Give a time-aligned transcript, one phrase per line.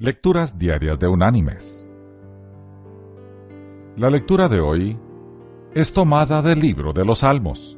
[0.00, 1.90] Lecturas Diarias de Unánimes.
[3.96, 4.96] La lectura de hoy
[5.74, 7.76] es tomada del libro de los Salmos.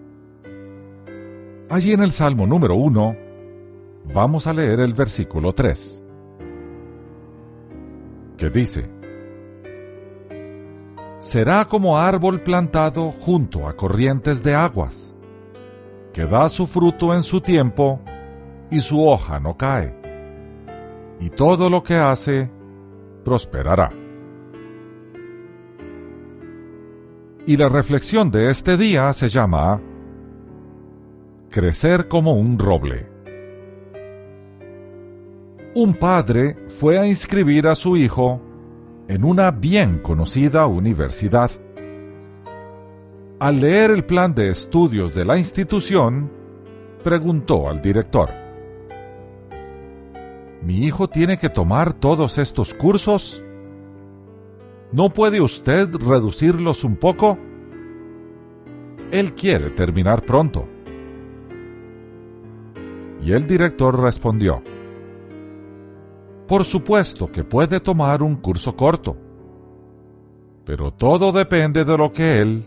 [1.71, 3.17] Allí en el Salmo número 1
[4.12, 6.04] vamos a leer el versículo 3,
[8.37, 8.91] que dice,
[11.21, 15.16] Será como árbol plantado junto a corrientes de aguas,
[16.12, 17.98] que da su fruto en su tiempo
[18.71, 20.00] y su hoja no cae,
[21.21, 22.50] y todo lo que hace
[23.25, 23.91] prosperará.
[27.46, 29.80] Y la reflexión de este día se llama
[31.51, 33.09] Crecer como un roble.
[35.74, 38.41] Un padre fue a inscribir a su hijo
[39.09, 41.51] en una bien conocida universidad.
[43.38, 46.30] Al leer el plan de estudios de la institución,
[47.02, 48.30] preguntó al director,
[50.70, 53.42] ¿Mi hijo tiene que tomar todos estos cursos?
[54.93, 57.37] ¿No puede usted reducirlos un poco?
[59.10, 60.68] Él quiere terminar pronto.
[63.21, 64.62] Y el director respondió,
[66.47, 69.16] Por supuesto que puede tomar un curso corto,
[70.65, 72.65] pero todo depende de lo que él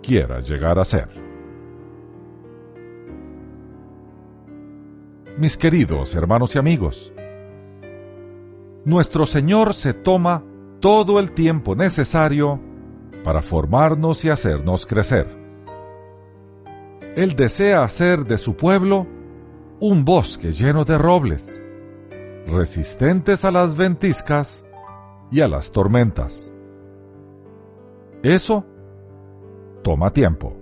[0.00, 1.25] quiera llegar a ser.
[5.38, 7.12] Mis queridos hermanos y amigos,
[8.86, 10.42] nuestro Señor se toma
[10.80, 12.58] todo el tiempo necesario
[13.22, 15.28] para formarnos y hacernos crecer.
[17.16, 19.06] Él desea hacer de su pueblo
[19.78, 21.62] un bosque lleno de robles,
[22.46, 24.64] resistentes a las ventiscas
[25.30, 26.50] y a las tormentas.
[28.22, 28.64] Eso
[29.82, 30.56] toma tiempo.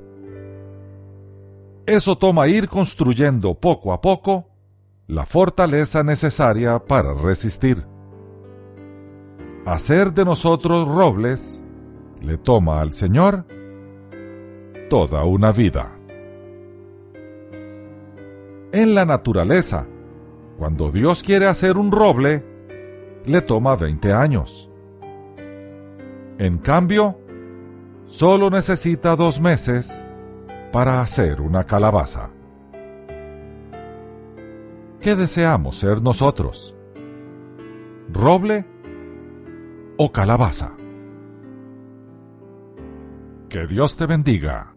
[1.87, 4.49] Eso toma ir construyendo poco a poco
[5.07, 7.87] la fortaleza necesaria para resistir.
[9.67, 11.63] Hacer de nosotros robles
[12.23, 13.45] le toma al Señor
[14.89, 15.93] toda una vida.
[18.73, 19.87] En la naturaleza,
[20.59, 22.45] cuando Dios quiere hacer un roble,
[23.27, 24.71] le toma 20 años.
[26.39, 27.19] En cambio,
[28.07, 30.07] solo necesita dos meses
[30.73, 32.31] para hacer una calabaza.
[35.05, 36.75] ¿Qué deseamos ser nosotros?
[38.11, 38.65] ¿Roble
[39.99, 40.79] o calabaza?
[43.51, 44.74] Que Dios te bendiga.